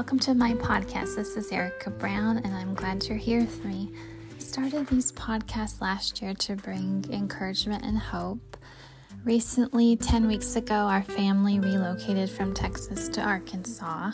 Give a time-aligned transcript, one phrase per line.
[0.00, 1.14] welcome to my podcast.
[1.14, 3.92] This is Erica Brown, and I'm glad you're here with me.
[4.34, 8.56] I started these podcasts last year to bring encouragement and hope.
[9.26, 14.12] Recently, 10 weeks ago, our family relocated from Texas to Arkansas.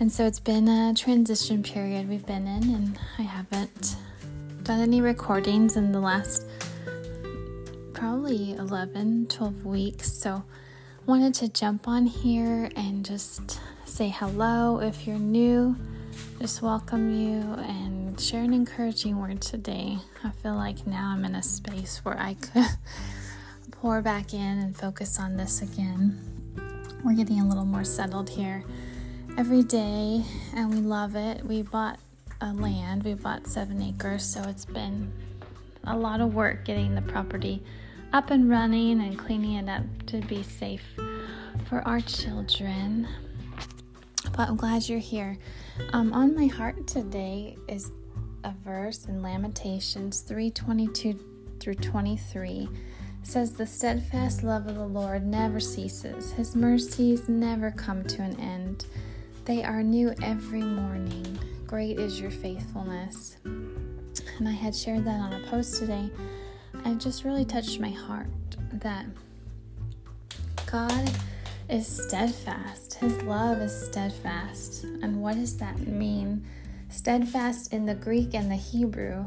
[0.00, 3.94] And so it's been a transition period we've been in, and I haven't
[4.64, 6.44] done any recordings in the last
[7.92, 10.12] probably 11, 12 weeks.
[10.12, 10.42] So
[11.06, 13.60] wanted to jump on here and just
[13.96, 14.78] say hello.
[14.78, 15.74] If you're new,
[16.38, 19.96] just welcome you and share an encouraging word today.
[20.22, 22.66] I feel like now I'm in a space where I could
[23.70, 26.20] pour back in and focus on this again.
[27.06, 28.62] We're getting a little more settled here
[29.38, 30.22] every day
[30.54, 31.42] and we love it.
[31.42, 31.98] We bought
[32.42, 35.10] a land, we bought seven acres, so it's been
[35.84, 37.62] a lot of work getting the property
[38.12, 40.84] up and running and cleaning it up to be safe
[41.66, 43.08] for our children.
[44.36, 45.38] But I'm glad you're here.
[45.92, 47.90] Um, on my heart today is
[48.44, 51.18] a verse in Lamentations 3:22
[51.58, 52.68] through 23.
[53.22, 58.22] It says, "The steadfast love of the Lord never ceases; His mercies never come to
[58.22, 58.86] an end.
[59.46, 61.38] They are new every morning.
[61.66, 66.10] Great is your faithfulness." And I had shared that on a post today
[66.86, 68.28] it just really touched my heart
[68.72, 69.06] that
[70.66, 71.10] God
[71.68, 72.94] is steadfast.
[72.94, 74.84] His love is steadfast.
[74.84, 76.44] And what does that mean?
[76.88, 79.26] Steadfast in the Greek and the Hebrew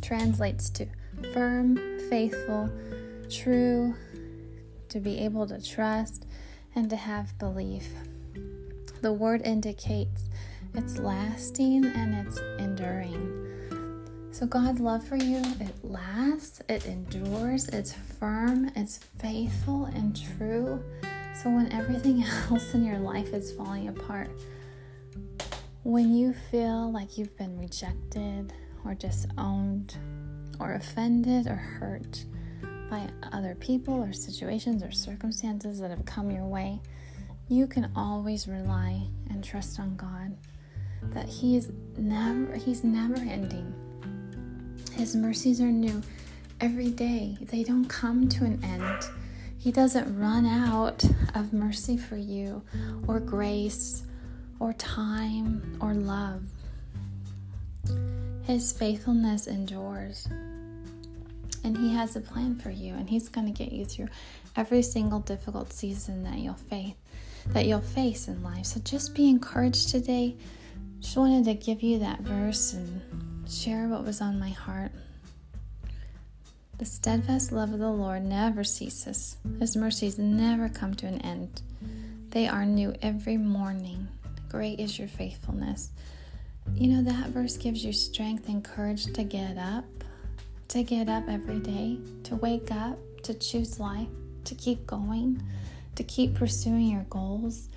[0.00, 0.86] translates to
[1.32, 1.76] firm,
[2.08, 2.70] faithful,
[3.28, 3.94] true,
[4.88, 6.26] to be able to trust,
[6.74, 7.88] and to have belief.
[9.02, 10.28] The word indicates
[10.74, 13.40] it's lasting and it's enduring.
[14.32, 20.82] So, God's love for you, it lasts, it endures, it's firm, it's faithful and true.
[21.34, 24.30] So, when everything else in your life is falling apart,
[25.82, 28.52] when you feel like you've been rejected
[28.84, 29.96] or disowned
[30.60, 32.24] or offended or hurt
[32.88, 36.80] by other people or situations or circumstances that have come your way,
[37.48, 40.36] you can always rely and trust on God
[41.12, 43.74] that he is never he's never ending
[44.96, 46.00] his mercies are new
[46.60, 49.23] every day, they don't come to an end.
[49.64, 51.02] He doesn't run out
[51.34, 52.60] of mercy for you,
[53.08, 54.02] or grace,
[54.60, 56.42] or time, or love.
[58.42, 60.28] His faithfulness endures.
[61.64, 64.08] And He has a plan for you, and He's going to get you through
[64.54, 66.92] every single difficult season that you'll face
[67.46, 68.66] that you'll face in life.
[68.66, 70.36] So just be encouraged today.
[71.00, 73.00] Just wanted to give you that verse and
[73.50, 74.92] share what was on my heart.
[76.76, 81.62] The steadfast love of the Lord never ceases, His mercies never come to an end.
[82.30, 84.08] They are new every morning.
[84.48, 85.90] Great is your faithfulness.
[86.74, 89.84] You know, that verse gives you strength and courage to get up,
[90.68, 94.08] to get up every day, to wake up, to choose life,
[94.44, 95.40] to keep going,
[95.94, 97.68] to keep pursuing your goals,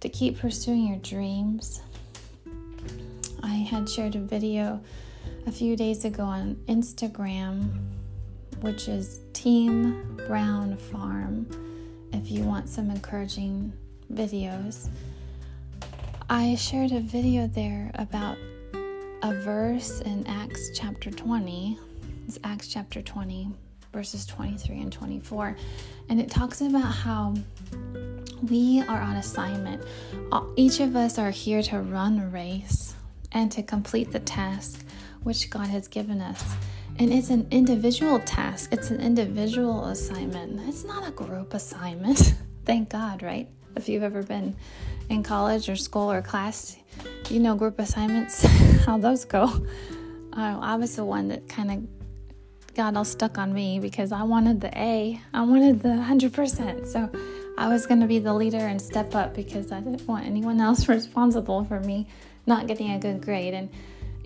[0.00, 1.80] to keep pursuing your dreams.
[3.42, 4.82] I had shared a video
[5.46, 7.70] a few days ago on Instagram,
[8.62, 11.46] which is Team Brown Farm,
[12.12, 13.72] if you want some encouraging
[14.12, 14.88] videos.
[16.30, 18.38] I shared a video there about
[19.22, 21.76] a verse in Acts chapter 20.
[22.28, 23.48] It's Acts chapter 20,
[23.92, 25.56] verses 23 and 24.
[26.08, 27.34] And it talks about how
[28.48, 29.82] we are on assignment.
[30.54, 32.94] Each of us are here to run a race
[33.32, 34.84] and to complete the task
[35.24, 36.44] which God has given us.
[36.98, 40.60] And it's an individual task, it's an individual assignment.
[40.68, 42.34] It's not a group assignment.
[42.64, 43.48] Thank God, right?
[43.76, 44.54] If you've ever been
[45.08, 46.76] in college or school or class,
[47.28, 48.44] you know group assignments,
[48.86, 49.44] how those go.
[50.34, 54.22] Uh, I was the one that kind of got all stuck on me because I
[54.22, 56.86] wanted the A, I wanted the 100%.
[56.86, 57.10] So
[57.58, 60.60] I was going to be the leader and step up because I didn't want anyone
[60.60, 62.08] else responsible for me
[62.46, 63.54] not getting a good grade.
[63.54, 63.70] And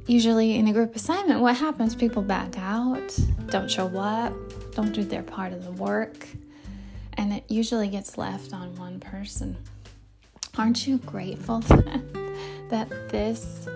[0.07, 1.95] usually in a group assignment, what happens?
[1.95, 3.19] People back out,
[3.49, 4.33] don't show up,
[4.75, 6.27] don't do their part of the work,
[7.15, 9.57] and it usually gets left on one person.
[10.57, 11.59] Aren't you grateful
[12.71, 13.69] that this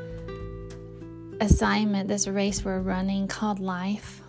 [1.41, 4.23] assignment, this race we're running called life,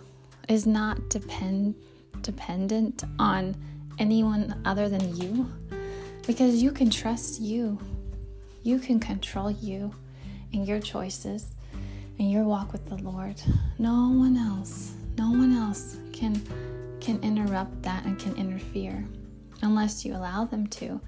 [0.48, 1.74] is not depend
[2.20, 3.54] dependent on
[3.98, 5.50] anyone other than you?
[6.26, 7.78] Because you can trust you.
[8.62, 9.92] You can control you
[10.52, 11.54] and your choices
[12.22, 13.34] in your walk with the Lord.
[13.78, 16.40] No one else, no one else can
[17.00, 19.04] can interrupt that and can interfere.
[19.62, 21.00] unless you allow them to.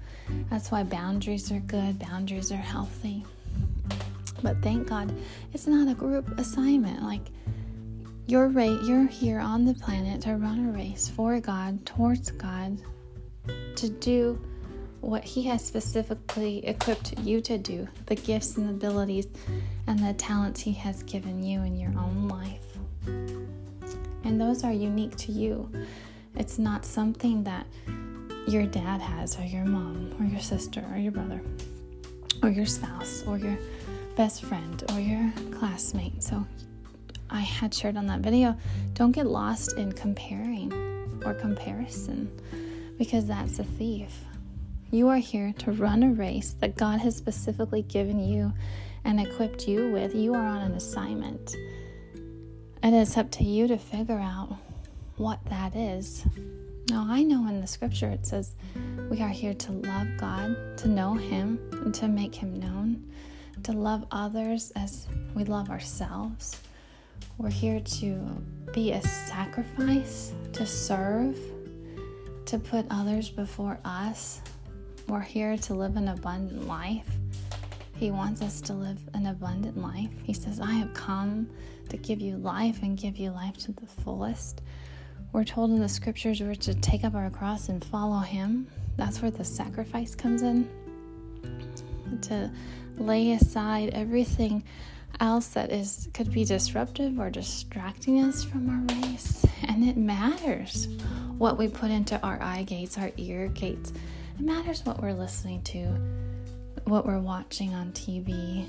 [0.49, 3.23] That's why boundaries are good, boundaries are healthy.
[4.41, 5.13] But thank God
[5.53, 7.03] it's not a group assignment.
[7.03, 7.21] Like
[8.27, 12.77] you're right, you're here on the planet to run a race for God, towards God,
[13.75, 14.39] to do
[15.05, 19.27] what He has specifically equipped you to do, the gifts and abilities
[19.87, 22.65] and the talents He has given you in your own life.
[23.05, 25.69] And those are unique to you.
[26.35, 27.67] It's not something that
[28.47, 31.41] your dad has, or your mom, or your sister, or your brother,
[32.41, 33.57] or your spouse, or your
[34.15, 36.23] best friend, or your classmate.
[36.23, 36.45] So
[37.29, 38.55] I had shared on that video
[38.93, 40.71] don't get lost in comparing
[41.25, 42.31] or comparison
[42.97, 44.11] because that's a thief.
[44.91, 48.53] You are here to run a race that God has specifically given you
[49.03, 50.13] and equipped you with.
[50.13, 51.55] You are on an assignment.
[52.83, 54.55] And it's up to you to figure out
[55.17, 56.23] what that is.
[56.89, 58.53] Now, I know in the scripture it says
[59.09, 63.11] we are here to love God, to know Him, and to make Him known,
[63.63, 66.61] to love others as we love ourselves.
[67.39, 68.17] We're here to
[68.71, 71.39] be a sacrifice, to serve,
[72.45, 74.41] to put others before us.
[75.07, 77.05] We're here to live an abundant life.
[77.95, 80.09] He wants us to live an abundant life.
[80.23, 81.47] He says, I have come
[81.89, 84.63] to give you life and give you life to the fullest.
[85.31, 88.67] We're told in the scriptures we're to take up our cross and follow Him.
[88.97, 90.67] That's where the sacrifice comes in.
[92.23, 92.51] To
[92.97, 94.63] lay aside everything
[95.19, 99.45] else that is could be disruptive or distracting us from our race.
[99.67, 100.87] And it matters
[101.37, 103.93] what we put into our eye gates, our ear gates.
[104.37, 105.85] It matters what we're listening to,
[106.83, 108.67] what we're watching on TV,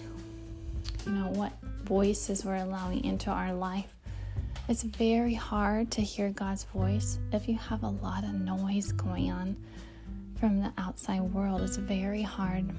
[1.04, 1.52] you know, what
[1.82, 3.92] voices we're allowing into our life.
[4.68, 9.32] It's very hard to hear God's voice if you have a lot of noise going
[9.32, 9.56] on
[10.38, 11.62] from the outside world.
[11.62, 12.70] It's very hard.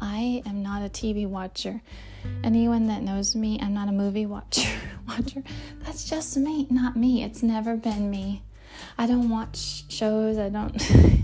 [0.00, 1.82] I am not a TV watcher.
[2.44, 4.70] Anyone that knows me, I'm not a movie watcher.
[5.08, 5.42] watcher.
[5.84, 7.22] That's just me, not me.
[7.22, 8.42] It's never been me.
[8.96, 10.38] I don't watch shows.
[10.38, 10.80] I don't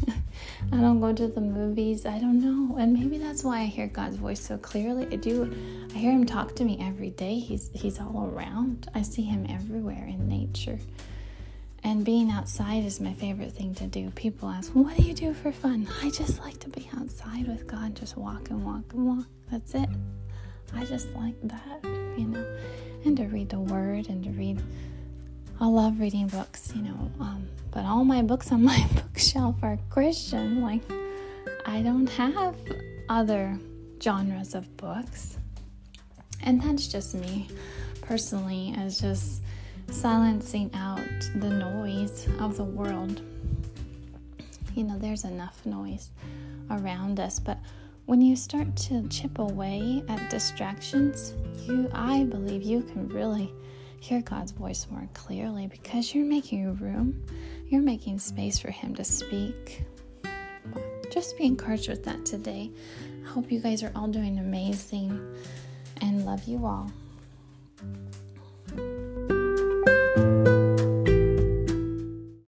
[0.71, 2.05] I don't go to the movies.
[2.05, 2.77] I don't know.
[2.77, 5.07] And maybe that's why I hear God's voice so clearly.
[5.11, 5.51] I do.
[5.95, 7.39] I hear him talk to me every day.
[7.39, 8.89] He's he's all around.
[8.95, 10.79] I see him everywhere in nature.
[11.85, 14.11] And being outside is my favorite thing to do.
[14.11, 17.67] People ask, "What do you do for fun?" I just like to be outside with
[17.67, 19.27] God, just walk and walk and walk.
[19.51, 19.89] That's it.
[20.75, 21.81] I just like that,
[22.19, 22.59] you know.
[23.05, 24.63] And to read the word and to read
[25.61, 29.77] I love reading books, you know, um, but all my books on my bookshelf are
[29.91, 30.63] Christian.
[30.63, 30.83] Like,
[31.67, 32.55] I don't have
[33.09, 33.59] other
[34.01, 35.39] genres of books.
[36.43, 37.49] And that's just me
[38.03, 39.43] personally, as just
[39.91, 41.01] silencing out
[41.35, 43.21] the noise of the world.
[44.77, 46.11] You know, there's enough noise
[46.71, 47.59] around us, but
[48.07, 51.35] when you start to chip away at distractions,
[51.67, 53.53] you I believe you can really
[54.01, 57.25] hear God's voice more clearly because you're making room,
[57.67, 59.85] you're making space for Him to speak.
[61.11, 62.71] Just be encouraged with that today.
[63.25, 65.37] I hope you guys are all doing amazing
[66.01, 66.91] and love you all.